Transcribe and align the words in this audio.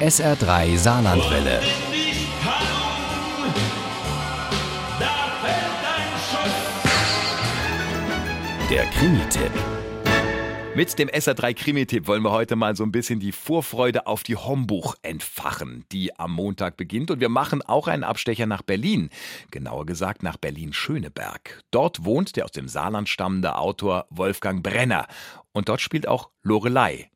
SR3 0.00 0.76
Saarlandwelle. 0.76 1.60
Der 8.68 8.84
Krimi-Tipp. 8.86 9.52
Mit 10.74 10.98
dem 10.98 11.08
SR3 11.08 11.54
Krimi-Tipp 11.54 12.08
wollen 12.08 12.24
wir 12.24 12.32
heute 12.32 12.56
mal 12.56 12.74
so 12.74 12.82
ein 12.82 12.90
bisschen 12.90 13.20
die 13.20 13.30
Vorfreude 13.30 14.08
auf 14.08 14.24
die 14.24 14.34
Hombuch 14.34 14.96
entfachen, 15.02 15.84
die 15.92 16.18
am 16.18 16.32
Montag 16.32 16.76
beginnt. 16.76 17.12
Und 17.12 17.20
wir 17.20 17.28
machen 17.28 17.62
auch 17.62 17.86
einen 17.86 18.02
Abstecher 18.02 18.46
nach 18.46 18.62
Berlin. 18.62 19.10
Genauer 19.52 19.86
gesagt 19.86 20.24
nach 20.24 20.36
Berlin-Schöneberg. 20.36 21.62
Dort 21.70 22.04
wohnt 22.04 22.34
der 22.34 22.46
aus 22.46 22.52
dem 22.52 22.66
Saarland 22.66 23.08
stammende 23.08 23.56
Autor 23.56 24.06
Wolfgang 24.10 24.60
Brenner. 24.64 25.06
Und 25.52 25.68
dort 25.68 25.80
spielt 25.80 26.08
auch 26.08 26.30
Lorelei. 26.42 27.10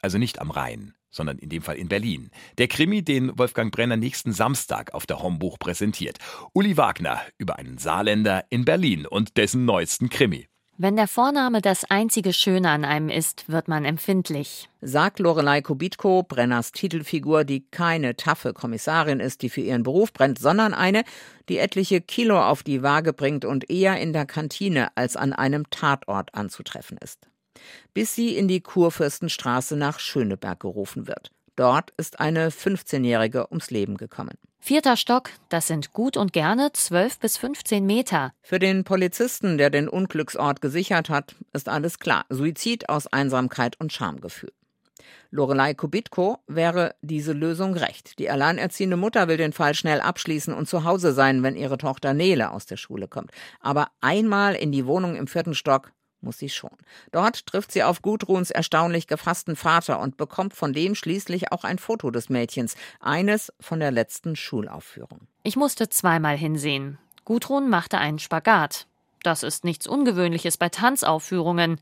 Also 0.00 0.16
nicht 0.16 0.40
am 0.40 0.50
Rhein, 0.50 0.94
sondern 1.14 1.38
in 1.38 1.48
dem 1.48 1.62
Fall 1.62 1.76
in 1.76 1.88
Berlin. 1.88 2.30
Der 2.58 2.68
Krimi, 2.68 3.02
den 3.02 3.38
Wolfgang 3.38 3.72
Brenner 3.72 3.96
nächsten 3.96 4.32
Samstag 4.32 4.92
auf 4.94 5.06
der 5.06 5.22
Hombuch 5.22 5.58
präsentiert. 5.58 6.18
Uli 6.52 6.76
Wagner 6.76 7.20
über 7.38 7.58
einen 7.58 7.78
Saarländer 7.78 8.44
in 8.50 8.64
Berlin 8.64 9.06
und 9.06 9.36
dessen 9.36 9.64
neuesten 9.64 10.10
Krimi. 10.10 10.46
Wenn 10.76 10.96
der 10.96 11.06
Vorname 11.06 11.62
das 11.62 11.84
einzige 11.88 12.32
Schöne 12.32 12.68
an 12.68 12.84
einem 12.84 13.08
ist, 13.08 13.48
wird 13.48 13.68
man 13.68 13.84
empfindlich. 13.84 14.68
Sagt 14.80 15.20
Lorelei 15.20 15.62
Kubitko, 15.62 16.24
Brenners 16.24 16.72
Titelfigur, 16.72 17.44
die 17.44 17.64
keine 17.70 18.16
taffe 18.16 18.52
Kommissarin 18.52 19.20
ist, 19.20 19.42
die 19.42 19.50
für 19.50 19.60
ihren 19.60 19.84
Beruf 19.84 20.12
brennt, 20.12 20.40
sondern 20.40 20.74
eine, 20.74 21.04
die 21.48 21.58
etliche 21.58 22.00
Kilo 22.00 22.42
auf 22.42 22.64
die 22.64 22.82
Waage 22.82 23.12
bringt 23.12 23.44
und 23.44 23.70
eher 23.70 24.00
in 24.00 24.12
der 24.12 24.26
Kantine 24.26 24.88
als 24.96 25.16
an 25.16 25.32
einem 25.32 25.70
Tatort 25.70 26.34
anzutreffen 26.34 26.98
ist. 26.98 27.28
Bis 27.92 28.14
sie 28.14 28.36
in 28.36 28.48
die 28.48 28.60
Kurfürstenstraße 28.60 29.76
nach 29.76 29.98
Schöneberg 29.98 30.60
gerufen 30.60 31.06
wird. 31.06 31.30
Dort 31.56 31.92
ist 31.96 32.20
eine 32.20 32.50
15-Jährige 32.50 33.48
ums 33.50 33.70
Leben 33.70 33.96
gekommen. 33.96 34.36
Vierter 34.58 34.96
Stock, 34.96 35.30
das 35.50 35.66
sind 35.66 35.92
gut 35.92 36.16
und 36.16 36.32
gerne 36.32 36.72
12 36.72 37.18
bis 37.18 37.36
15 37.36 37.84
Meter. 37.84 38.32
Für 38.40 38.58
den 38.58 38.84
Polizisten, 38.84 39.58
der 39.58 39.68
den 39.68 39.88
Unglücksort 39.88 40.62
gesichert 40.62 41.10
hat, 41.10 41.34
ist 41.52 41.68
alles 41.68 41.98
klar. 41.98 42.24
Suizid 42.30 42.88
aus 42.88 43.06
Einsamkeit 43.06 43.78
und 43.78 43.92
Schamgefühl. 43.92 44.52
Lorelei 45.30 45.74
Kubitko 45.74 46.38
wäre 46.46 46.94
diese 47.02 47.32
Lösung 47.32 47.74
recht. 47.74 48.18
Die 48.18 48.30
alleinerziehende 48.30 48.96
Mutter 48.96 49.28
will 49.28 49.36
den 49.36 49.52
Fall 49.52 49.74
schnell 49.74 50.00
abschließen 50.00 50.54
und 50.54 50.68
zu 50.68 50.84
Hause 50.84 51.12
sein, 51.12 51.42
wenn 51.42 51.56
ihre 51.56 51.76
Tochter 51.76 52.14
Nele 52.14 52.50
aus 52.50 52.66
der 52.66 52.76
Schule 52.76 53.06
kommt. 53.06 53.32
Aber 53.60 53.88
einmal 54.00 54.54
in 54.54 54.72
die 54.72 54.86
Wohnung 54.86 55.16
im 55.16 55.26
vierten 55.26 55.54
Stock 55.54 55.92
muss 56.24 56.38
sie 56.38 56.48
schon. 56.48 56.70
Dort 57.12 57.46
trifft 57.46 57.72
sie 57.72 57.82
auf 57.82 58.02
Gudruns 58.02 58.50
erstaunlich 58.50 59.06
gefassten 59.06 59.56
Vater 59.56 60.00
und 60.00 60.16
bekommt 60.16 60.54
von 60.54 60.72
dem 60.72 60.94
schließlich 60.94 61.52
auch 61.52 61.64
ein 61.64 61.78
Foto 61.78 62.10
des 62.10 62.28
Mädchens, 62.28 62.74
eines 63.00 63.52
von 63.60 63.80
der 63.80 63.90
letzten 63.90 64.34
Schulaufführung. 64.34 65.28
Ich 65.42 65.56
musste 65.56 65.88
zweimal 65.88 66.36
hinsehen. 66.36 66.98
Gudrun 67.24 67.70
machte 67.70 67.98
einen 67.98 68.18
Spagat. 68.18 68.86
Das 69.22 69.42
ist 69.42 69.64
nichts 69.64 69.86
Ungewöhnliches 69.86 70.56
bei 70.56 70.68
Tanzaufführungen. 70.68 71.80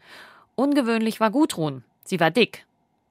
Ungewöhnlich 0.55 1.19
war 1.21 1.31
Gudrun. 1.31 1.85
Sie 2.05 2.21
war 2.21 2.31
dick. 2.31 2.67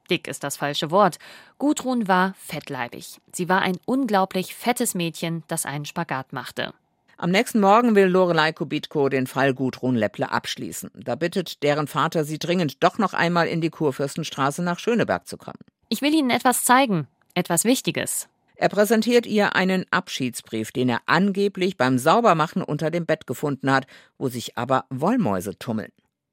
Dick 0.09 0.27
ist 0.27 0.43
das 0.43 0.57
falsche 0.57 0.91
Wort. 0.91 1.17
Gudrun 1.57 2.07
war 2.07 2.33
fettleibig. 2.35 3.19
Sie 3.33 3.49
war 3.49 3.61
ein 3.61 3.77
unglaublich 3.85 4.55
fettes 4.55 4.93
Mädchen, 4.93 5.43
das 5.47 5.65
einen 5.65 5.85
Spagat 5.85 6.33
machte. 6.33 6.73
Am 7.21 7.29
nächsten 7.29 7.59
Morgen 7.59 7.93
will 7.93 8.07
Lorelei 8.07 8.51
Kubitko 8.51 9.07
den 9.07 9.27
Fall 9.27 9.53
Gudrun 9.53 9.95
Lepple 9.95 10.31
abschließen. 10.31 10.89
Da 10.95 11.13
bittet 11.13 11.61
deren 11.61 11.85
Vater 11.85 12.23
sie 12.23 12.39
dringend, 12.39 12.83
doch 12.83 12.97
noch 12.97 13.13
einmal 13.13 13.47
in 13.47 13.61
die 13.61 13.69
Kurfürstenstraße 13.69 14.63
nach 14.63 14.79
Schöneberg 14.79 15.27
zu 15.27 15.37
kommen. 15.37 15.59
Ich 15.87 16.01
will 16.01 16.15
Ihnen 16.15 16.31
etwas 16.31 16.63
zeigen, 16.63 17.07
etwas 17.35 17.63
Wichtiges. 17.63 18.27
Er 18.55 18.69
präsentiert 18.69 19.27
ihr 19.27 19.55
einen 19.55 19.85
Abschiedsbrief, 19.91 20.71
den 20.71 20.89
er 20.89 21.01
angeblich 21.05 21.77
beim 21.77 21.99
Saubermachen 21.99 22.63
unter 22.63 22.89
dem 22.89 23.05
Bett 23.05 23.27
gefunden 23.27 23.71
hat, 23.71 23.85
wo 24.17 24.27
sich 24.27 24.57
aber 24.57 24.85
Wollmäuse 24.89 25.59
tummeln. 25.59 25.91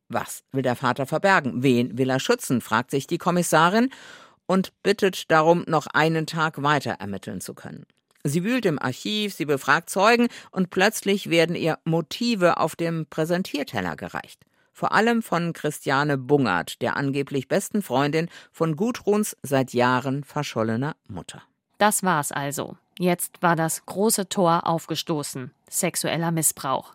Was 0.08 0.42
will 0.52 0.62
der 0.62 0.74
Vater 0.74 1.04
verbergen? 1.04 1.62
Wen 1.62 1.98
will 1.98 2.08
er 2.08 2.18
schützen? 2.18 2.62
fragt 2.62 2.92
sich 2.92 3.06
die 3.06 3.18
Kommissarin 3.18 3.90
und 4.46 4.72
bittet 4.82 5.30
darum, 5.30 5.64
noch 5.66 5.86
einen 5.88 6.24
Tag 6.24 6.62
weiter 6.62 6.92
ermitteln 6.92 7.42
zu 7.42 7.52
können. 7.52 7.84
Sie 8.24 8.44
wühlt 8.44 8.66
im 8.66 8.78
Archiv, 8.78 9.34
sie 9.34 9.44
befragt 9.44 9.90
Zeugen 9.90 10.28
und 10.50 10.70
plötzlich 10.70 11.30
werden 11.30 11.54
ihr 11.54 11.78
Motive 11.84 12.58
auf 12.58 12.74
dem 12.76 13.06
Präsentierteller 13.06 13.96
gereicht. 13.96 14.40
Vor 14.72 14.92
allem 14.92 15.22
von 15.22 15.52
Christiane 15.52 16.18
Bungert, 16.18 16.80
der 16.82 16.96
angeblich 16.96 17.48
besten 17.48 17.82
Freundin 17.82 18.28
von 18.52 18.76
Gudruns 18.76 19.36
seit 19.42 19.72
Jahren 19.72 20.24
verschollener 20.24 20.94
Mutter. 21.08 21.42
Das 21.78 22.02
war's 22.02 22.32
also. 22.32 22.76
Jetzt 22.98 23.42
war 23.42 23.56
das 23.56 23.86
große 23.86 24.28
Tor 24.28 24.66
aufgestoßen. 24.66 25.52
Sexueller 25.68 26.30
Missbrauch. 26.30 26.94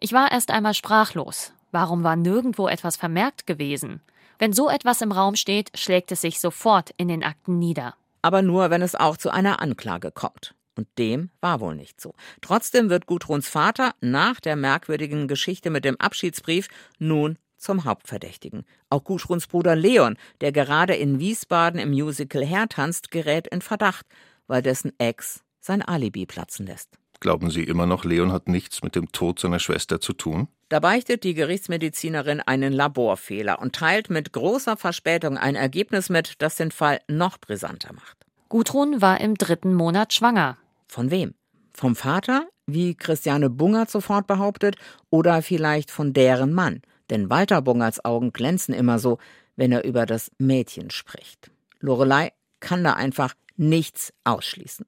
Ich 0.00 0.12
war 0.12 0.32
erst 0.32 0.50
einmal 0.50 0.74
sprachlos. 0.74 1.52
Warum 1.70 2.04
war 2.04 2.16
nirgendwo 2.16 2.68
etwas 2.68 2.96
vermerkt 2.96 3.46
gewesen? 3.46 4.00
Wenn 4.38 4.52
so 4.52 4.68
etwas 4.68 5.00
im 5.00 5.12
Raum 5.12 5.36
steht, 5.36 5.70
schlägt 5.76 6.12
es 6.12 6.20
sich 6.20 6.40
sofort 6.40 6.90
in 6.96 7.08
den 7.08 7.22
Akten 7.22 7.58
nieder 7.58 7.94
aber 8.22 8.42
nur, 8.42 8.70
wenn 8.70 8.82
es 8.82 8.94
auch 8.94 9.16
zu 9.16 9.30
einer 9.30 9.60
Anklage 9.60 10.10
kommt. 10.12 10.54
Und 10.74 10.88
dem 10.98 11.30
war 11.40 11.60
wohl 11.60 11.74
nicht 11.74 12.00
so. 12.00 12.14
Trotzdem 12.40 12.88
wird 12.88 13.06
Gudruns 13.06 13.48
Vater 13.48 13.92
nach 14.00 14.40
der 14.40 14.56
merkwürdigen 14.56 15.28
Geschichte 15.28 15.68
mit 15.68 15.84
dem 15.84 16.00
Abschiedsbrief 16.00 16.68
nun 16.98 17.36
zum 17.58 17.84
Hauptverdächtigen. 17.84 18.64
Auch 18.88 19.04
Gudruns 19.04 19.46
Bruder 19.46 19.76
Leon, 19.76 20.16
der 20.40 20.52
gerade 20.52 20.94
in 20.94 21.20
Wiesbaden 21.20 21.78
im 21.78 21.90
Musical 21.90 22.44
hertanzt, 22.44 23.10
gerät 23.10 23.46
in 23.48 23.60
Verdacht, 23.60 24.06
weil 24.46 24.62
dessen 24.62 24.92
Ex 24.98 25.42
sein 25.60 25.82
Alibi 25.82 26.26
platzen 26.26 26.66
lässt. 26.66 26.98
Glauben 27.20 27.50
Sie 27.50 27.62
immer 27.62 27.86
noch, 27.86 28.04
Leon 28.04 28.32
hat 28.32 28.48
nichts 28.48 28.82
mit 28.82 28.96
dem 28.96 29.12
Tod 29.12 29.38
seiner 29.38 29.60
Schwester 29.60 30.00
zu 30.00 30.12
tun? 30.12 30.48
Da 30.72 30.80
beichtet 30.80 31.22
die 31.24 31.34
Gerichtsmedizinerin 31.34 32.40
einen 32.40 32.72
Laborfehler 32.72 33.60
und 33.60 33.74
teilt 33.74 34.08
mit 34.08 34.32
großer 34.32 34.78
Verspätung 34.78 35.36
ein 35.36 35.54
Ergebnis 35.54 36.08
mit, 36.08 36.40
das 36.40 36.56
den 36.56 36.70
Fall 36.70 37.02
noch 37.08 37.36
brisanter 37.36 37.92
macht. 37.92 38.16
Gudrun 38.48 39.02
war 39.02 39.20
im 39.20 39.34
dritten 39.34 39.74
Monat 39.74 40.14
schwanger. 40.14 40.56
Von 40.88 41.10
wem? 41.10 41.34
Vom 41.74 41.94
Vater, 41.94 42.48
wie 42.64 42.94
Christiane 42.94 43.50
Bungert 43.50 43.90
sofort 43.90 44.26
behauptet, 44.26 44.76
oder 45.10 45.42
vielleicht 45.42 45.90
von 45.90 46.14
deren 46.14 46.54
Mann? 46.54 46.80
Denn 47.10 47.28
Walter 47.28 47.60
Bungerts 47.60 48.02
Augen 48.02 48.32
glänzen 48.32 48.72
immer 48.72 48.98
so, 48.98 49.18
wenn 49.56 49.72
er 49.72 49.84
über 49.84 50.06
das 50.06 50.30
Mädchen 50.38 50.88
spricht. 50.88 51.50
Lorelei 51.80 52.32
kann 52.60 52.82
da 52.82 52.94
einfach 52.94 53.34
nichts 53.56 54.12
ausschließen. 54.24 54.86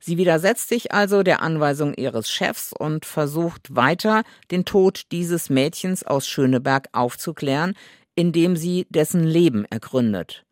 Sie 0.00 0.16
widersetzt 0.16 0.68
sich 0.68 0.92
also 0.92 1.22
der 1.22 1.42
Anweisung 1.42 1.94
ihres 1.94 2.30
Chefs 2.30 2.72
und 2.72 3.04
versucht 3.04 3.74
weiter, 3.74 4.22
den 4.50 4.64
Tod 4.64 5.10
dieses 5.12 5.50
Mädchens 5.50 6.04
aus 6.04 6.26
Schöneberg 6.26 6.88
aufzuklären, 6.92 7.74
indem 8.14 8.56
sie 8.56 8.86
dessen 8.90 9.24
Leben 9.24 9.64
ergründet. 9.66 10.44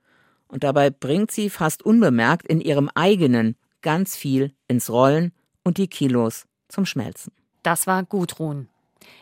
Und 0.48 0.64
dabei 0.64 0.90
bringt 0.90 1.30
sie 1.30 1.50
fast 1.50 1.82
unbemerkt 1.82 2.46
in 2.46 2.60
ihrem 2.60 2.90
eigenen 2.94 3.56
ganz 3.80 4.16
viel 4.16 4.54
ins 4.68 4.90
Rollen 4.90 5.32
und 5.64 5.78
die 5.78 5.88
Kilos 5.88 6.46
zum 6.68 6.86
Schmelzen. 6.86 7.32
Das 7.62 7.86
war 7.86 8.02
Gudrun. 8.02 8.68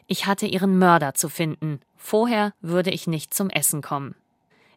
Ich 0.07 0.27
hatte 0.27 0.47
ihren 0.47 0.79
Mörder 0.79 1.15
zu 1.15 1.29
finden. 1.29 1.81
Vorher 1.97 2.53
würde 2.61 2.91
ich 2.91 3.07
nicht 3.07 3.35
zum 3.35 3.51
Essen 3.51 3.83
kommen. 3.83 4.15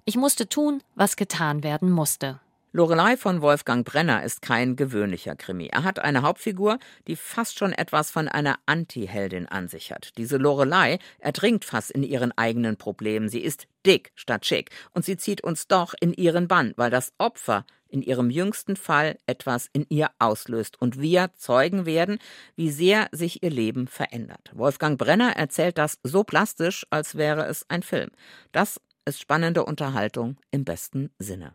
Ich 0.05 0.15
musste 0.15 0.49
tun, 0.49 0.81
was 0.95 1.15
getan 1.15 1.63
werden 1.63 1.89
musste. 1.89 2.39
Lorelei 2.75 3.17
von 3.17 3.43
Wolfgang 3.43 3.85
Brenner 3.85 4.23
ist 4.23 4.41
kein 4.41 4.75
gewöhnlicher 4.75 5.35
Krimi. 5.35 5.67
Er 5.67 5.83
hat 5.83 5.99
eine 5.99 6.23
Hauptfigur, 6.23 6.79
die 7.07 7.15
fast 7.15 7.59
schon 7.59 7.71
etwas 7.71 8.09
von 8.09 8.27
einer 8.27 8.57
Anti-Heldin 8.65 9.45
an 9.47 9.67
sich 9.67 9.91
hat. 9.91 10.17
Diese 10.17 10.37
Lorelei 10.37 10.97
ertrinkt 11.19 11.65
fast 11.65 11.91
in 11.91 12.01
ihren 12.01 12.35
eigenen 12.35 12.75
Problemen. 12.77 13.29
Sie 13.29 13.41
ist 13.41 13.67
dick 13.85 14.11
statt 14.15 14.47
schick 14.47 14.71
und 14.91 15.05
sie 15.05 15.17
zieht 15.17 15.43
uns 15.43 15.67
doch 15.67 15.93
in 15.99 16.13
ihren 16.13 16.47
Bann, 16.47 16.73
weil 16.75 16.89
das 16.89 17.13
Opfer 17.19 17.63
in 17.89 18.01
ihrem 18.01 18.31
jüngsten 18.31 18.75
Fall 18.75 19.19
etwas 19.27 19.69
in 19.71 19.85
ihr 19.89 20.09
auslöst 20.17 20.81
und 20.81 20.99
wir 20.99 21.29
Zeugen 21.37 21.85
werden, 21.85 22.17
wie 22.55 22.71
sehr 22.71 23.07
sich 23.11 23.43
ihr 23.43 23.51
Leben 23.51 23.85
verändert. 23.85 24.49
Wolfgang 24.51 24.97
Brenner 24.97 25.35
erzählt 25.35 25.77
das 25.77 25.99
so 26.01 26.23
plastisch, 26.23 26.87
als 26.89 27.13
wäre 27.17 27.45
es 27.45 27.69
ein 27.69 27.83
Film. 27.83 28.09
Das 28.51 28.81
ist 29.05 29.21
spannende 29.21 29.63
Unterhaltung 29.63 30.37
im 30.49 30.65
besten 30.65 31.11
Sinne. 31.19 31.53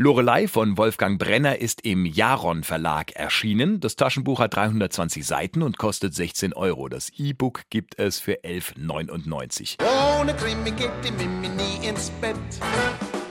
Lorelei 0.00 0.46
von 0.46 0.78
Wolfgang 0.78 1.18
Brenner 1.18 1.58
ist 1.58 1.80
im 1.80 2.06
Jaron 2.06 2.62
Verlag 2.62 3.16
erschienen. 3.16 3.80
Das 3.80 3.96
Taschenbuch 3.96 4.38
hat 4.38 4.54
320 4.54 5.26
Seiten 5.26 5.60
und 5.60 5.76
kostet 5.76 6.14
16 6.14 6.52
Euro. 6.52 6.88
Das 6.88 7.10
E-Book 7.18 7.62
gibt 7.68 7.98
es 7.98 8.20
für 8.20 8.34
11,99. 8.44 9.78
Ohne 10.20 10.34
Krimi 10.34 10.70
geht 10.70 10.92
die 11.02 11.10
Mimi 11.10 11.48
nie 11.48 11.84
ins 11.84 12.10
Bett. 12.20 12.36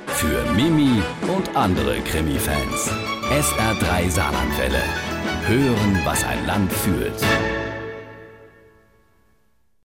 Für 0.07 0.43
Mimi 0.55 1.01
und 1.33 1.55
andere 1.55 2.01
Krimi-Fans. 2.01 2.91
SR3 3.31 4.09
Saarlandwelle. 4.09 4.83
Hören, 5.47 6.01
was 6.03 6.25
ein 6.25 6.45
Land 6.47 6.73
fühlt. 6.73 7.23